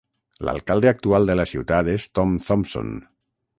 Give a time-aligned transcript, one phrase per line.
[0.47, 2.93] L'alcalde actual de la ciutat és Tom Thompson.